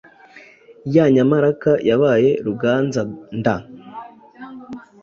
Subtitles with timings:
[0.93, 3.55] Ya nyamaraka, yabaye rugenza-nda